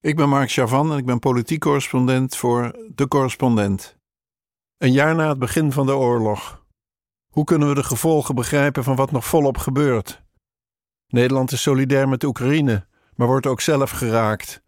[0.00, 3.96] Ik ben Mark Chavan en ik ben politiek correspondent voor De Correspondent.
[4.76, 6.66] Een jaar na het begin van de oorlog.
[7.30, 10.22] Hoe kunnen we de gevolgen begrijpen van wat nog volop gebeurt?
[11.06, 14.62] Nederland is solidair met Oekraïne, maar wordt ook zelf geraakt.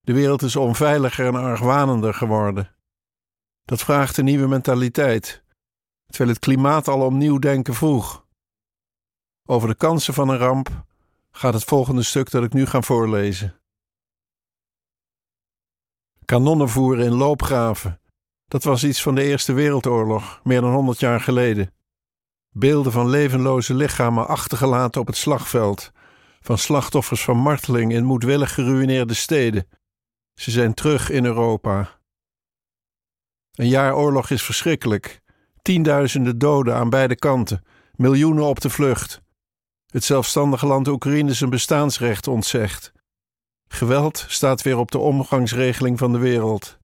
[0.00, 2.76] De wereld is onveiliger en argwanender geworden.
[3.64, 5.42] Dat vraagt een nieuwe mentaliteit,
[6.06, 8.26] terwijl het klimaat al om nieuw denken vroeg.
[9.48, 10.84] Over de kansen van een ramp
[11.30, 13.61] gaat het volgende stuk dat ik nu ga voorlezen.
[16.32, 18.00] Kanonnen voeren in loopgraven.
[18.48, 21.74] Dat was iets van de Eerste Wereldoorlog, meer dan honderd jaar geleden.
[22.50, 25.92] Beelden van levenloze lichamen achtergelaten op het slagveld,
[26.40, 29.68] van slachtoffers van marteling in moedwillig geruïneerde steden.
[30.34, 31.98] Ze zijn terug in Europa.
[33.54, 35.20] Een jaar oorlog is verschrikkelijk.
[35.62, 39.22] Tienduizenden doden aan beide kanten, miljoenen op de vlucht.
[39.86, 42.92] Het zelfstandige land Oekraïne zijn bestaansrecht ontzegt.
[43.72, 46.78] Geweld staat weer op de omgangsregeling van de wereld.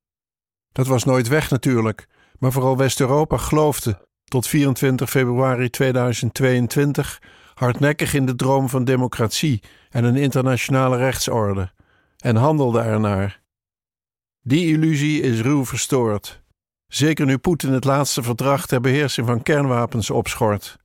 [0.73, 7.23] Dat was nooit weg natuurlijk, maar vooral West-Europa geloofde tot 24 februari 2022
[7.55, 11.73] hardnekkig in de droom van democratie en een internationale rechtsorde
[12.17, 13.43] en handelde ernaar.
[14.41, 16.43] Die illusie is ruw verstoord,
[16.87, 20.77] zeker nu Poetin het laatste verdrag ter beheersing van kernwapens opschort.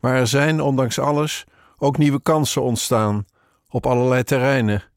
[0.00, 1.44] Maar er zijn, ondanks alles,
[1.76, 3.26] ook nieuwe kansen ontstaan
[3.68, 4.87] op allerlei terreinen.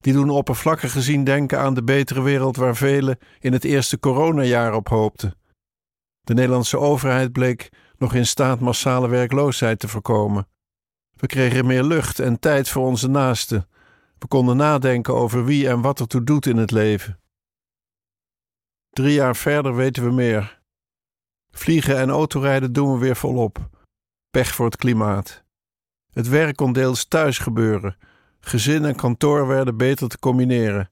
[0.00, 4.74] Die doen oppervlakkig gezien denken aan de betere wereld waar velen in het eerste coronajaar
[4.74, 5.34] op hoopten.
[6.20, 10.48] De Nederlandse overheid bleek nog in staat massale werkloosheid te voorkomen.
[11.16, 13.68] We kregen meer lucht en tijd voor onze naasten.
[14.18, 17.20] We konden nadenken over wie en wat ertoe doet in het leven.
[18.90, 20.62] Drie jaar verder weten we meer.
[21.50, 23.68] Vliegen en autorijden doen we weer volop.
[24.30, 25.44] Pech voor het klimaat.
[26.10, 27.96] Het werk kon deels thuis gebeuren
[28.40, 30.90] Gezin en kantoor werden beter te combineren.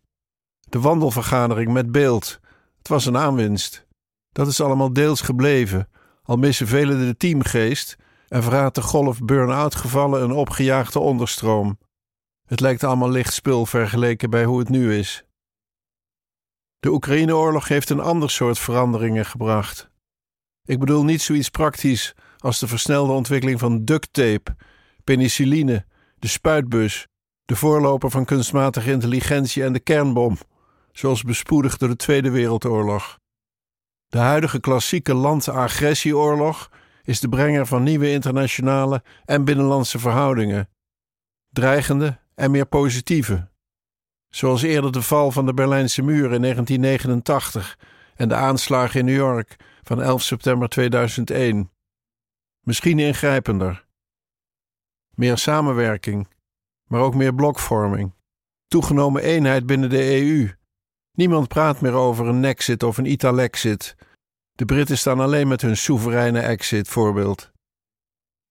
[0.60, 2.40] De wandelvergadering met beeld.
[2.78, 3.86] Het was een aanwinst.
[4.32, 5.88] Dat is allemaal deels gebleven,
[6.22, 7.96] al missen velen de teamgeest
[8.28, 11.78] en verraadt de golf burn-out gevallen een opgejaagde onderstroom.
[12.46, 15.24] Het lijkt allemaal licht spul vergeleken bij hoe het nu is.
[16.78, 19.90] De Oekraïne-oorlog heeft een ander soort veranderingen gebracht.
[20.64, 24.56] Ik bedoel niet zoiets praktisch als de versnelde ontwikkeling van duct tape,
[25.04, 25.86] penicilline,
[26.18, 27.06] de spuitbus
[27.48, 30.38] de voorloper van kunstmatige intelligentie en de kernbom,
[30.92, 33.18] zoals bespoedigd door de Tweede Wereldoorlog.
[34.08, 36.70] De huidige klassieke land-agressieoorlog
[37.02, 40.68] is de brenger van nieuwe internationale en binnenlandse verhoudingen,
[41.50, 43.48] dreigende en meer positieve.
[44.28, 47.78] Zoals eerder de val van de Berlijnse muur in 1989
[48.14, 51.70] en de aanslagen in New York van 11 september 2001.
[52.60, 53.86] Misschien ingrijpender.
[55.14, 56.28] Meer samenwerking
[56.88, 58.14] maar ook meer blokvorming.
[58.66, 60.50] Toegenomen eenheid binnen de EU.
[61.12, 63.96] Niemand praat meer over een nexit of een italexit.
[64.52, 67.50] De Britten staan alleen met hun soevereine exit voorbeeld.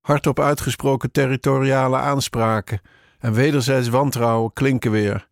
[0.02, 2.82] Hardop uitgesproken territoriale aanspraken
[3.20, 5.28] en wederzijds wantrouwen klinken weer.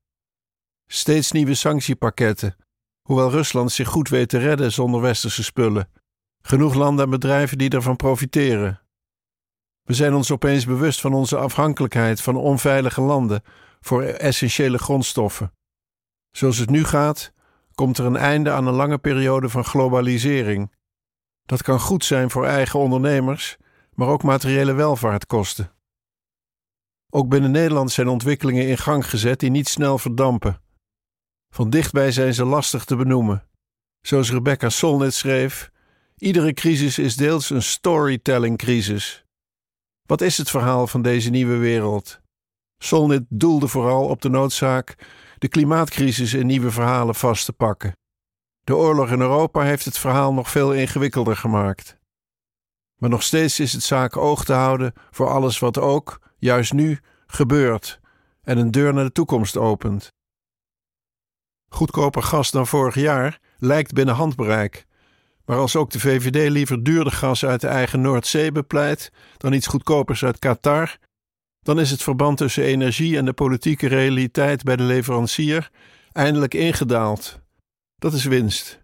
[0.88, 2.56] Steeds nieuwe sanctiepakketten,
[3.02, 5.90] hoewel Rusland zich goed weet te redden zonder westerse spullen.
[6.42, 8.85] Genoeg landen en bedrijven die ervan profiteren.
[9.86, 13.44] We zijn ons opeens bewust van onze afhankelijkheid van onveilige landen
[13.80, 15.54] voor essentiële grondstoffen.
[16.32, 17.34] Zoals het nu gaat,
[17.76, 20.74] komt er een einde aan een lange periode van globalisering.
[21.44, 23.58] Dat kan goed zijn voor eigen ondernemers,
[23.94, 25.72] maar ook materiële welvaart kosten.
[27.10, 30.62] Ook binnen Nederland zijn ontwikkelingen in gang gezet die niet snel verdampen.
[31.50, 33.48] Van dichtbij zijn ze lastig te benoemen.
[34.02, 35.72] Zoals Rebecca Solnit schreef:
[36.18, 39.25] Iedere crisis is deels een storytelling-crisis.
[40.06, 42.20] Wat is het verhaal van deze nieuwe wereld?
[42.78, 44.96] Solnit doelde vooral op de noodzaak
[45.38, 47.98] de klimaatcrisis in nieuwe verhalen vast te pakken.
[48.64, 51.98] De oorlog in Europa heeft het verhaal nog veel ingewikkelder gemaakt.
[52.96, 57.00] Maar nog steeds is het zaak oog te houden voor alles wat ook, juist nu,
[57.28, 58.00] gebeurt
[58.42, 60.14] en een deur naar de toekomst opent.
[61.70, 64.86] Goedkoper gas dan vorig jaar lijkt binnen handbereik,
[65.46, 69.68] maar als ook de VVD liever duurder gas uit de eigen Noordzee bepleit dan iets
[69.68, 70.98] goedkopers uit Qatar,
[71.62, 75.72] dan is het verband tussen energie en de politieke realiteit bij de leverancier
[76.12, 77.40] eindelijk ingedaald.
[77.96, 78.84] Dat is winst.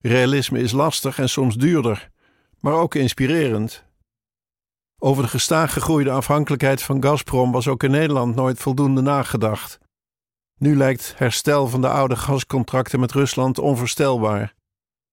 [0.00, 2.10] Realisme is lastig en soms duurder,
[2.60, 3.84] maar ook inspirerend.
[4.98, 9.78] Over de gestaag gegroeide afhankelijkheid van Gazprom was ook in Nederland nooit voldoende nagedacht.
[10.58, 14.54] Nu lijkt herstel van de oude gascontracten met Rusland onvoorstelbaar.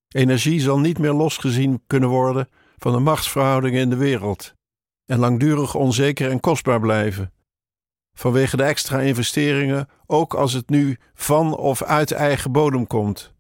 [0.08, 4.56] Energie zal niet meer losgezien kunnen worden van de machtsverhoudingen in de wereld
[5.06, 7.32] en langdurig onzeker en kostbaar blijven.
[8.14, 13.34] vanwege de extra investeringen, ook als het nu van of uit eigen bodem komt.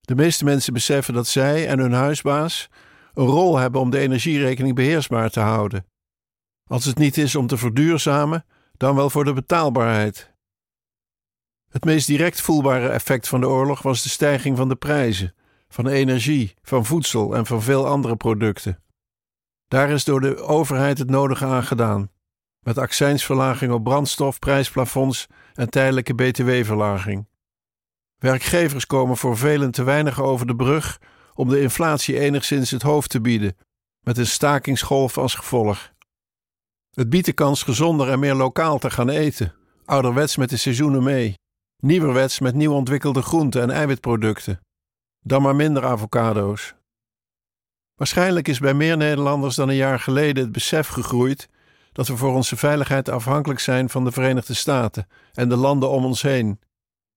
[0.00, 2.68] De meeste mensen beseffen dat zij en hun huisbaas
[3.14, 5.86] een rol hebben om de energierekening beheersbaar te houden.
[6.70, 8.44] Als het niet is om te verduurzamen,
[8.76, 10.34] dan wel voor de betaalbaarheid.
[11.68, 15.34] Het meest direct voelbare effect van de oorlog was de stijging van de prijzen,
[15.68, 18.82] van energie, van voedsel en van veel andere producten.
[19.68, 22.10] Daar is door de overheid het nodige aan gedaan,
[22.60, 27.26] met accijnsverlaging op brandstof, prijsplafonds en tijdelijke btw-verlaging.
[28.18, 31.00] Werkgevers komen voor velen te weinig over de brug
[31.34, 33.56] om de inflatie enigszins het hoofd te bieden,
[34.00, 35.92] met een stakingsgolf als gevolg.
[36.90, 39.54] Het biedt de kans gezonder en meer lokaal te gaan eten,
[39.84, 41.34] ouderwets met de seizoenen mee,
[41.82, 44.60] nieuwerwets met nieuw ontwikkelde groenten en eiwitproducten,
[45.26, 46.74] dan maar minder avocado's.
[47.94, 51.48] Waarschijnlijk is bij meer Nederlanders dan een jaar geleden het besef gegroeid
[51.92, 56.04] dat we voor onze veiligheid afhankelijk zijn van de Verenigde Staten en de landen om
[56.04, 56.60] ons heen.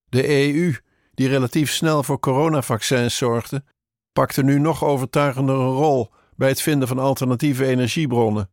[0.06, 0.76] De EU,
[1.14, 3.64] die relatief snel voor coronavaccins zorgde,
[4.12, 8.52] pakte nu nog overtuigender een rol bij het vinden van alternatieve energiebronnen.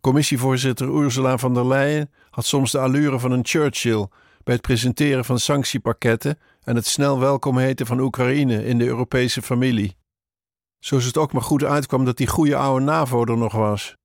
[0.00, 4.08] Commissievoorzitter Ursula von der Leyen had soms de allure van een Churchill
[4.44, 9.42] bij het presenteren van sanctiepakketten en het snel welkom heten van Oekraïne in de Europese
[9.42, 9.96] familie.
[10.78, 13.96] Zo is het ook maar goed uitkwam dat die goede oude NAVO er nog was.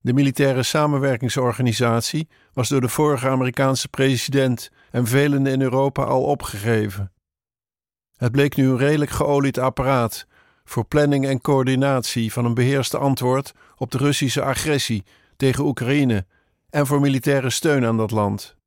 [0.00, 7.12] De militaire samenwerkingsorganisatie was door de vorige Amerikaanse president en velen in Europa al opgegeven.
[8.16, 10.26] Het bleek nu een redelijk geolied apparaat
[10.64, 15.04] voor planning en coördinatie van een beheerste antwoord op de Russische agressie
[15.36, 16.26] tegen Oekraïne
[16.70, 18.58] en voor militaire steun aan dat land.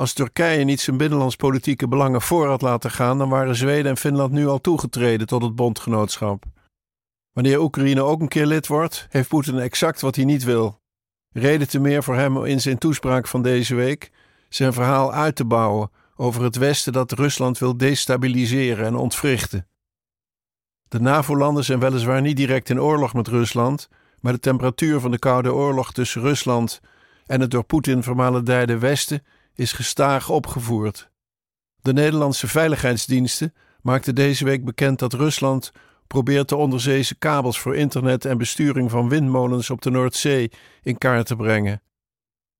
[0.00, 4.32] Als Turkije niet zijn binnenlandspolitieke belangen voor had laten gaan, dan waren Zweden en Finland
[4.32, 6.44] nu al toegetreden tot het bondgenootschap.
[7.32, 10.80] Wanneer Oekraïne ook een keer lid wordt, heeft Poetin exact wat hij niet wil.
[11.32, 14.10] Reden te meer voor hem in zijn toespraak van deze week
[14.48, 19.66] zijn verhaal uit te bouwen over het Westen dat Rusland wil destabiliseren en ontwrichten.
[20.88, 23.88] De NAVO-landen zijn weliswaar niet direct in oorlog met Rusland,
[24.20, 26.80] maar de temperatuur van de Koude Oorlog tussen Rusland
[27.26, 29.22] en het door Poetin vermalendijde Westen
[29.60, 31.10] is gestaag opgevoerd.
[31.80, 35.72] De Nederlandse veiligheidsdiensten maakten deze week bekend dat Rusland
[36.06, 40.52] probeert de onderzeese kabels voor internet en besturing van windmolens op de Noordzee
[40.82, 41.82] in kaart te brengen.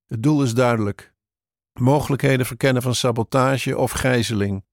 [0.07, 1.13] Het doel is duidelijk:
[1.79, 4.65] mogelijkheden verkennen van sabotage of gijzeling,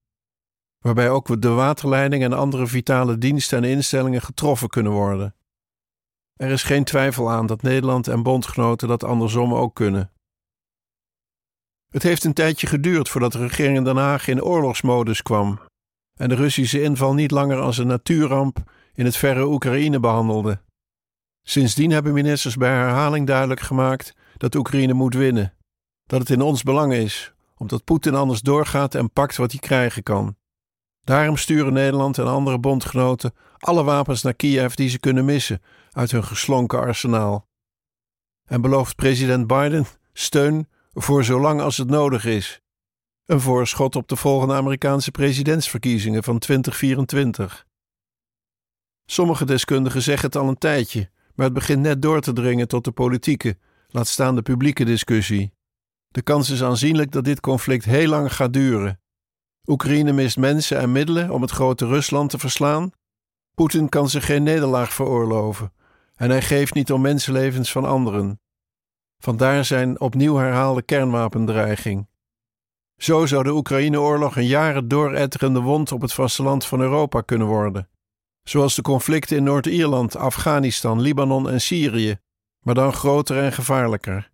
[0.79, 5.35] waarbij ook de waterleiding en andere vitale diensten en instellingen getroffen kunnen worden.
[6.37, 10.13] Er is geen twijfel aan dat Nederland en bondgenoten dat andersom ook kunnen.
[11.89, 15.61] Het heeft een tijdje geduurd voordat de regering in Den Haag in oorlogsmodus kwam
[16.19, 18.63] en de Russische inval niet langer als een natuurramp
[18.95, 20.61] in het verre Oekraïne behandelde.
[21.43, 25.55] Sindsdien hebben ministers bij herhaling duidelijk gemaakt dat Oekraïne moet winnen,
[26.07, 30.03] dat het in ons belang is, omdat Poetin anders doorgaat en pakt wat hij krijgen
[30.03, 30.37] kan.
[31.05, 36.11] Daarom sturen Nederland en andere bondgenoten alle wapens naar Kiev die ze kunnen missen uit
[36.11, 37.47] hun geslonken arsenaal.
[38.45, 40.69] En belooft president Biden steun
[41.03, 42.61] voor zolang als het nodig is.
[43.25, 47.67] Een voorschot op de volgende Amerikaanse presidentsverkiezingen van 2024.
[49.07, 52.85] Sommige deskundigen zeggen het al een tijdje, maar het begint net door te dringen tot
[52.85, 53.57] de politieke,
[53.89, 55.53] laat staan de publieke discussie.
[56.09, 59.01] De kans is aanzienlijk dat dit conflict heel lang gaat duren.
[59.67, 62.91] Oekraïne mist mensen en middelen om het grote Rusland te verslaan.
[63.55, 65.73] Poetin kan zich geen nederlaag veroorloven
[66.15, 68.41] en hij geeft niet om mensenlevens van anderen.
[69.19, 72.09] Vandaar zijn opnieuw herhaalde kernwapendreiging.
[72.97, 77.89] Zo zou de Oekraïne-oorlog een jaren dooretterende wond op het vasteland van Europa kunnen worden.
[78.43, 82.19] Zoals de conflicten in Noord-Ierland, Afghanistan, Libanon en Syrië,
[82.61, 84.31] maar dan groter en gevaarlijker.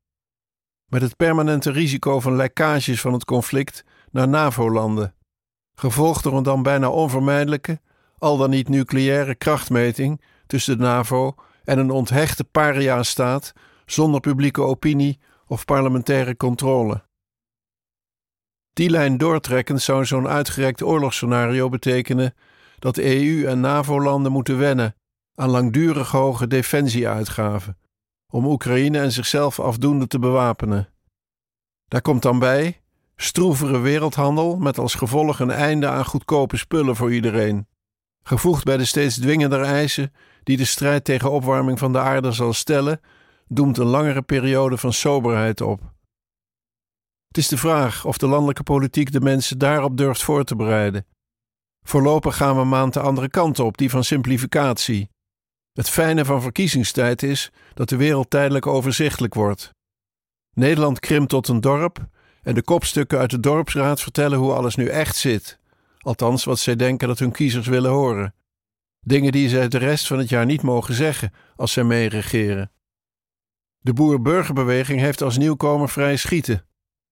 [0.87, 5.15] Met het permanente risico van lekkages van het conflict naar NAVO-landen,
[5.75, 7.81] gevolgd door een dan bijna onvermijdelijke,
[8.19, 13.53] al dan niet nucleaire krachtmeting tussen de NAVO en een onthechte paria-staat
[13.87, 17.03] zonder publieke opinie of parlementaire controle.
[18.73, 22.35] Die lijn doortrekkend zou zo'n uitgerekt oorlogsscenario betekenen
[22.79, 24.95] dat EU en NAVO-landen moeten wennen
[25.35, 27.79] aan langdurig hoge defensieuitgaven
[28.33, 30.89] om Oekraïne en zichzelf afdoende te bewapenen.
[31.89, 32.81] Daar komt dan bij
[33.17, 37.69] stroevere wereldhandel met als gevolg een einde aan goedkope spullen voor iedereen,
[38.23, 40.13] gevoegd bij de steeds dwingender eisen
[40.43, 43.01] die de strijd tegen opwarming van de aarde zal stellen
[43.57, 45.81] doemt een langere periode van soberheid op.
[47.29, 51.07] Het is de vraag of de landelijke politiek de mensen daarop durft voor te bereiden.
[51.83, 55.11] Voorlopig gaan we maand de andere kant op, die van simplificatie.
[55.73, 59.71] Het fijne van verkiezingstijd is dat de wereld tijdelijk overzichtelijk wordt.
[60.55, 62.07] Nederland krimpt tot een dorp
[62.43, 65.59] en de kopstukken uit de dorpsraad vertellen hoe alles nu echt zit.
[65.99, 68.35] Althans, wat zij denken dat hun kiezers willen horen.
[69.01, 72.71] Dingen die zij de rest van het jaar niet mogen zeggen als zij meeregeren.
[73.85, 76.67] De boer-burgerbeweging heeft als nieuwkomer vrij schieten.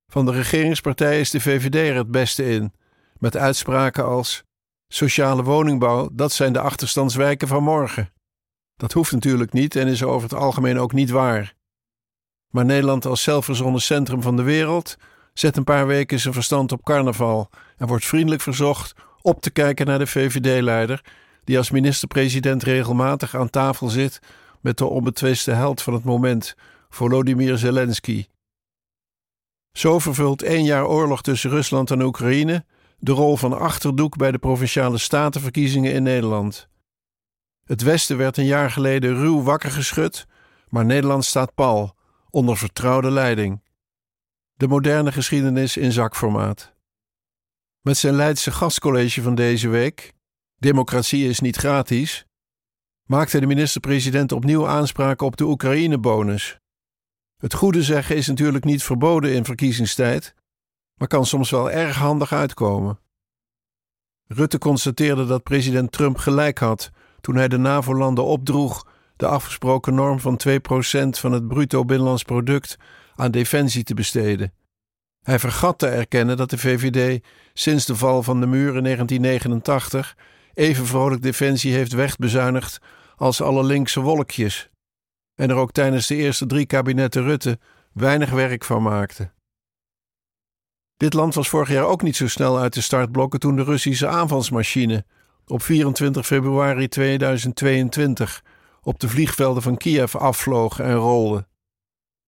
[0.07, 2.73] Van de regeringspartij is de VVD er het beste in,
[3.19, 4.43] met uitspraken als:
[4.89, 8.13] sociale woningbouw, dat zijn de achterstandswijken van morgen.
[8.77, 11.55] Dat hoeft natuurlijk niet en is over het algemeen ook niet waar.
[12.51, 14.97] Maar Nederland als zelfverzonnen centrum van de wereld
[15.33, 19.87] zet een paar weken zijn verstand op carnaval en wordt vriendelijk verzocht op te kijken
[19.87, 21.05] naar de VVD-leider,
[21.45, 24.21] die als minister-president regelmatig aan tafel zit
[24.63, 26.55] met de onbetwiste held van het moment,
[26.89, 28.27] Volodymyr Zelensky.
[29.73, 32.65] Zo vervult één jaar oorlog tussen Rusland en Oekraïne
[32.99, 36.69] de rol van achterdoek bij de provinciale statenverkiezingen in Nederland.
[37.65, 40.27] Het Westen werd een jaar geleden ruw wakker geschud,
[40.69, 41.97] maar Nederland staat pal,
[42.31, 43.63] onder vertrouwde leiding.
[44.55, 46.73] De moderne geschiedenis in zakformaat.
[47.81, 50.13] Met zijn Leidse gastcollege van deze week,
[50.59, 52.27] Democratie is niet gratis,
[53.07, 56.59] maakte de minister-president opnieuw aanspraak op de Oekraïne-bonus.
[57.37, 60.35] Het goede zeggen is natuurlijk niet verboden in verkiezingstijd,
[60.95, 62.99] maar kan soms wel erg handig uitkomen.
[64.27, 66.91] Rutte constateerde dat president Trump gelijk had
[67.21, 70.53] toen hij de NAVO-landen opdroeg de afgesproken norm van 2%
[71.09, 72.77] van het bruto binnenlands product
[73.15, 74.53] aan defensie te besteden.
[75.23, 80.17] Hij vergat te erkennen dat de VVD sinds de val van de muur in 1989
[80.55, 82.79] even vrolijk defensie heeft wegbezuinigd
[83.17, 84.71] als alle linkse wolkjes,
[85.35, 87.59] en er ook tijdens de eerste drie kabinetten Rutte
[87.93, 89.31] weinig werk van maakte.
[90.97, 94.09] Dit land was vorig jaar ook niet zo snel uit de startblokken toen de Russische
[94.09, 95.05] aanvalsmachine
[95.47, 98.45] op 24 februari 2022
[98.83, 101.47] op de vliegvelden van Kiev afvloog en rolde.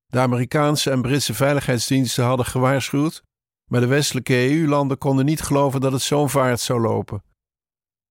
[0.06, 3.22] De Amerikaanse en Britse veiligheidsdiensten hadden gewaarschuwd,
[3.70, 7.22] maar de westelijke EU-landen konden niet geloven dat het zo'n vaart zou lopen.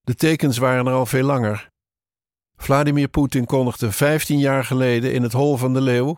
[0.03, 1.69] De tekens waren er al veel langer.
[2.55, 6.17] Vladimir Poetin kondigde 15 jaar geleden in het Hol van de Leeuw,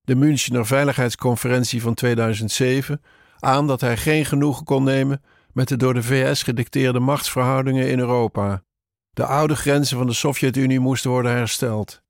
[0.00, 3.02] de Münchener Veiligheidsconferentie van 2007,
[3.38, 5.22] aan dat hij geen genoegen kon nemen
[5.52, 8.62] met de door de VS gedicteerde machtsverhoudingen in Europa.
[9.10, 12.02] De oude grenzen van de Sovjet-Unie moesten worden hersteld.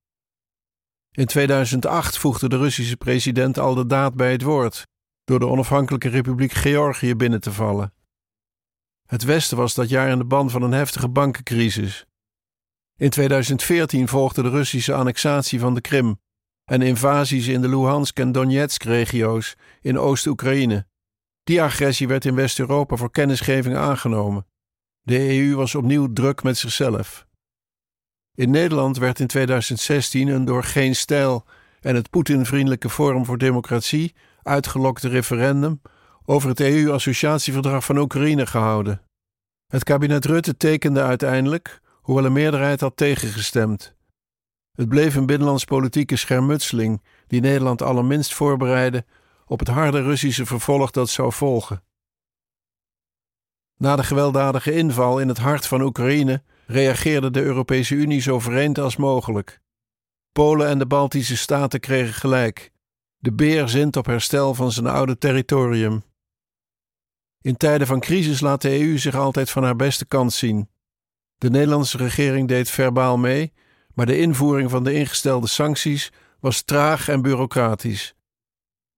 [1.11, 4.87] In 2008 voegde de Russische president al de daad bij het woord
[5.25, 7.93] door de onafhankelijke Republiek Georgië binnen te vallen.
[9.11, 12.07] Het Westen was dat jaar in de ban van een heftige bankencrisis.
[12.97, 16.21] In 2014 volgde de Russische annexatie van de Krim
[16.65, 20.87] en invasies in de Luhansk en Donetsk-regio's in Oost-Oekraïne.
[21.45, 24.47] Die agressie werd in West-Europa voor kennisgeving aangenomen.
[25.03, 27.27] De EU was opnieuw druk met zichzelf.
[28.35, 31.45] In Nederland werd in 2016 een door geen stijl
[31.81, 35.81] en het Poetin-vriendelijke Forum voor Democratie uitgelokte referendum
[36.31, 39.03] over het EU-associatieverdrag van Oekraïne gehouden.
[39.67, 43.97] Het kabinet Rutte tekende uiteindelijk, hoewel een meerderheid had tegengestemd.
[44.73, 49.05] Het bleef een binnenlandspolitieke schermutseling die Nederland allerminst voorbereidde
[49.47, 51.83] op het harde Russische vervolg dat zou volgen.
[53.77, 58.79] Na de gewelddadige inval in het hart van Oekraïne reageerde de Europese Unie zo vreemd
[58.79, 59.61] als mogelijk.
[60.33, 62.73] Polen en de Baltische staten kregen gelijk.
[63.17, 66.09] De beer zint op herstel van zijn oude territorium.
[67.43, 70.69] In tijden van crisis laat de EU zich altijd van haar beste kant zien.
[71.39, 73.53] De Nederlandse regering deed verbaal mee,
[73.95, 78.15] maar de invoering van de ingestelde sancties was traag en bureaucratisch.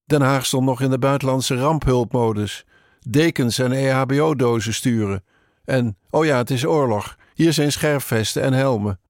[0.04, 2.64] Den Haag stond nog in de buitenlandse ramphulpmodus,
[3.00, 5.24] dekens en EHBO-dozen sturen.
[5.64, 9.00] En, oh ja, het is oorlog, hier zijn scherfvesten en helmen.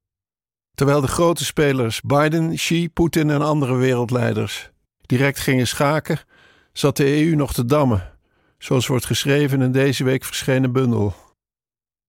[0.74, 4.70] Terwijl de grote spelers Biden, Xi, Poetin en andere wereldleiders
[5.06, 6.18] direct gingen schaken,
[6.72, 8.11] zat de EU nog te dammen,
[8.62, 11.14] zoals wordt geschreven in deze week verschenen bundel.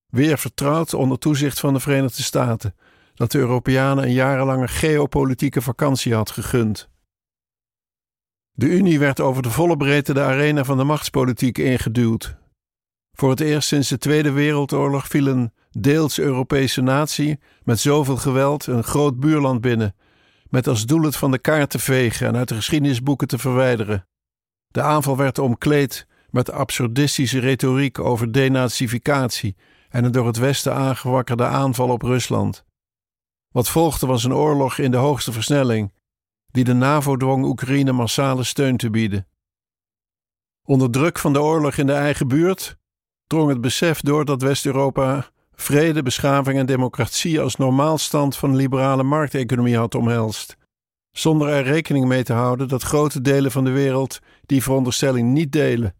[0.10, 2.76] Weer vertrouwd onder toezicht van de Verenigde Staten
[3.14, 6.90] dat de Europeanen een jarenlange geopolitieke vakantie had gegund.
[8.52, 12.38] De Unie werd over de volle breedte de arena van de machtspolitiek ingeduwd.
[13.12, 18.66] Voor het eerst sinds de Tweede Wereldoorlog viel een deels Europese natie met zoveel geweld
[18.66, 19.96] een groot buurland binnen,
[20.50, 24.08] met als doel het van de kaart te vegen en uit de geschiedenisboeken te verwijderen.
[24.68, 29.56] De aanval werd omkleed met absurdistische retoriek over denazificatie
[29.90, 32.66] en een door het Westen aangewakkerde aanval op Rusland.
[33.52, 35.94] Wat volgde was een oorlog in de hoogste versnelling,
[36.52, 39.28] die de NAVO dwong Oekraïne massale steun te bieden.
[40.64, 42.78] Onder druk van de oorlog in de eigen buurt
[43.28, 49.78] drong het besef door dat West-Europa vrede, beschaving en democratie als normaalstand van liberale markteconomie
[49.78, 50.58] had omhelst.
[51.12, 55.52] zonder er rekening mee te houden dat grote delen van de wereld die veronderstelling niet
[55.52, 55.96] delen.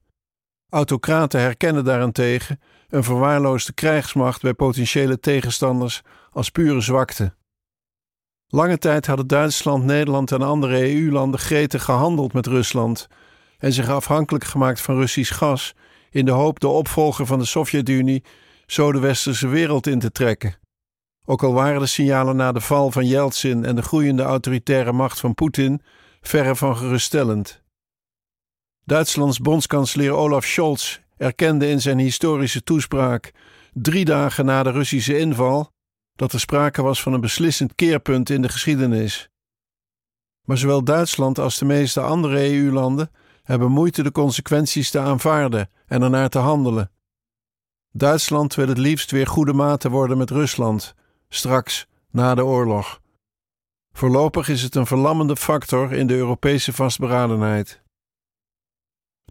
[0.74, 7.34] Autocraten herkennen daarentegen een verwaarloosde krijgsmacht bij potentiële tegenstanders als pure zwakte.
[8.48, 13.08] Lange tijd hadden Duitsland, Nederland en andere EU-landen gretig gehandeld met Rusland
[13.58, 15.76] en zich afhankelijk gemaakt van Russisch gas
[16.10, 18.24] in de hoop de opvolger van de Sovjet-Unie
[18.66, 20.56] zo de westerse wereld in te trekken.
[21.26, 25.20] Ook al waren de signalen na de val van Yeltsin en de groeiende autoritaire macht
[25.20, 25.82] van Poetin
[26.22, 27.63] verre van geruststellend.
[28.86, 33.32] Duitslands bondskanselier Olaf Scholz erkende in zijn historische toespraak,
[33.74, 35.72] drie dagen na de Russische inval,
[36.16, 39.30] dat er sprake was van een beslissend keerpunt in de geschiedenis.
[40.44, 43.12] Maar zowel Duitsland als de meeste andere EU-landen
[43.44, 46.92] hebben moeite de consequenties te aanvaarden en ernaar te handelen.
[47.92, 50.96] Duitsland wil het liefst weer goede maten worden met Rusland,
[51.30, 53.02] straks na de oorlog.
[53.92, 57.83] Voorlopig is het een verlammende factor in de Europese vastberadenheid.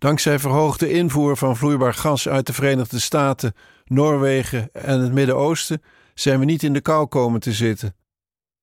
[0.02, 3.54] Dankzij verhoogde invoer van vloeibaar gas uit de Verenigde Staten,
[3.84, 5.82] Noorwegen en het Midden-Oosten
[6.14, 7.96] zijn we niet in de kou komen te zitten.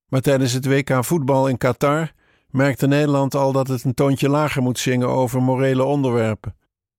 [0.07, 2.11] Maar tijdens het WK voetbal in Qatar
[2.49, 6.57] merkte Nederland al dat het een toontje lager moet zingen over morele onderwerpen,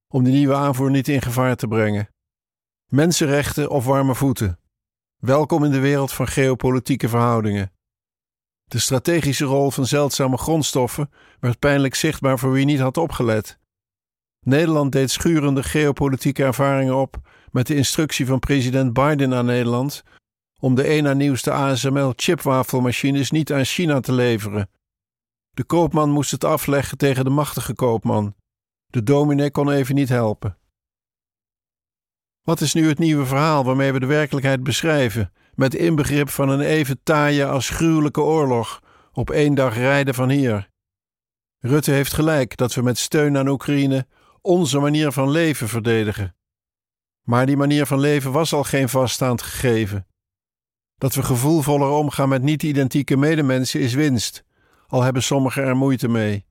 [0.09, 2.09] om de nieuwe aanvoer niet in gevaar te brengen.
[2.87, 4.59] Mensenrechten of warme voeten.
[5.17, 7.73] Welkom in de wereld van geopolitieke verhoudingen.
[8.65, 13.60] De strategische rol van zeldzame grondstoffen werd pijnlijk zichtbaar voor wie niet had opgelet.
[14.41, 17.17] Nederland deed schurende geopolitieke ervaringen op
[17.51, 20.03] met de instructie van president Biden aan Nederland
[20.61, 24.71] om de een na nieuwste ASML-chipwafelmachines niet aan China te leveren.
[25.51, 28.35] De koopman moest het afleggen tegen de machtige koopman.
[28.87, 30.59] De dominee kon even niet helpen.
[32.43, 36.61] Wat is nu het nieuwe verhaal waarmee we de werkelijkheid beschrijven, met inbegrip van een
[36.61, 38.83] even taaie als gruwelijke oorlog
[39.13, 40.69] op één dag rijden van hier?
[41.59, 44.07] Rutte heeft gelijk dat we met steun aan Oekraïne
[44.43, 46.37] onze manier van leven verdedigen.
[47.23, 50.07] Maar die manier van leven was al geen vaststaand gegeven.
[50.99, 54.45] Dat we gevoelvoller omgaan met niet-identieke medemensen is winst,
[54.87, 56.47] al hebben sommigen er moeite mee.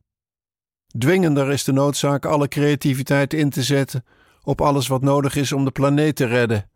[0.97, 4.05] Dwingender is de noodzaak alle creativiteit in te zetten
[4.43, 6.69] op alles wat nodig is om de planeet te redden.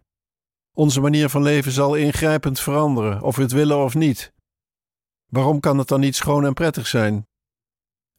[0.73, 4.33] Onze manier van leven zal ingrijpend veranderen, of we het willen of niet.
[5.29, 7.27] Waarom kan het dan niet schoon en prettig zijn?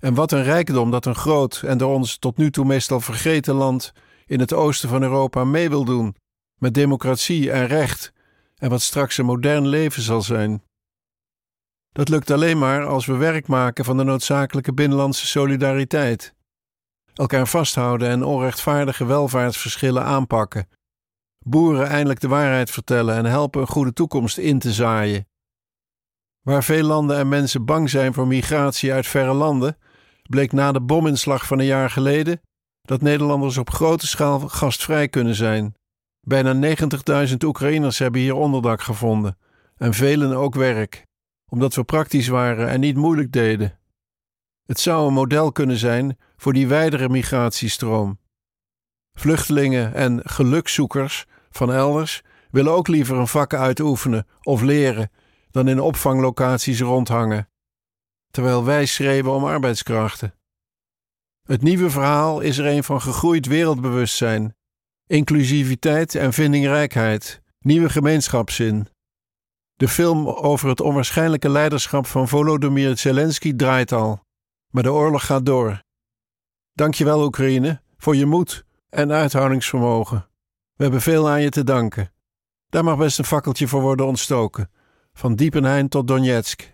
[0.04, 3.54] En wat een rijkdom dat een groot en door ons tot nu toe meestal vergeten
[3.54, 3.92] land
[4.26, 6.16] in het oosten van Europa mee wil doen,
[6.58, 8.12] met democratie en recht,
[8.56, 10.62] en wat straks een modern leven zal zijn.
[11.92, 16.34] Dat lukt alleen maar als we werk maken van de noodzakelijke binnenlandse solidariteit.
[17.14, 20.68] Elkaar vasthouden en onrechtvaardige welvaartsverschillen aanpakken.
[21.38, 25.28] Boeren eindelijk de waarheid vertellen en helpen een goede toekomst in te zaaien.
[26.40, 29.76] Waar veel landen en mensen bang zijn voor migratie uit verre landen,
[30.28, 32.40] bleek na de bominslag van een jaar geleden
[32.82, 35.74] dat Nederlanders op grote schaal gastvrij kunnen zijn.
[36.20, 36.76] Bijna
[37.28, 39.38] 90.000 Oekraïners hebben hier onderdak gevonden
[39.76, 41.06] en velen ook werk,
[41.50, 43.78] omdat we praktisch waren en niet moeilijk deden.
[44.66, 48.18] Het zou een model kunnen zijn voor die wijdere migratiestroom.
[49.12, 55.10] Vluchtelingen en gelukzoekers van elders willen ook liever een vak uitoefenen of leren
[55.50, 57.48] dan in opvanglocaties rondhangen,
[58.34, 60.34] terwijl wij schreeuwen om arbeidskrachten.
[61.42, 64.56] Het nieuwe verhaal is er een van gegroeid wereldbewustzijn,
[65.06, 68.88] inclusiviteit en vindingrijkheid, nieuwe gemeenschapszin.
[69.74, 74.24] De film over het onwaarschijnlijke leiderschap van Volodymyr Zelensky draait al,
[74.70, 75.82] maar de oorlog gaat door.
[76.72, 80.28] Dankjewel Oekraïne voor je moed en uithoudingsvermogen.
[80.76, 82.12] We hebben veel aan je te danken.
[82.68, 84.70] Daar mag best een fakkeltje voor worden ontstoken,
[85.12, 86.73] van Diepenheim tot Donetsk.